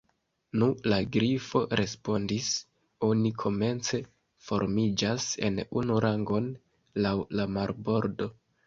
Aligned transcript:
"Nu," 0.61 0.67
la 0.93 0.97
Grifo 1.15 1.61
respondis, 1.81 2.49
"oni 3.09 3.33
komence 3.45 4.01
formiĝas 4.49 5.31
en 5.51 5.65
unu 5.83 6.03
rangon 6.09 6.53
laŭ 7.07 7.17
la 7.39 7.51
marbordo." 7.59 8.35